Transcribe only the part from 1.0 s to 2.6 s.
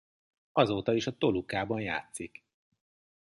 a Tolucában játszik.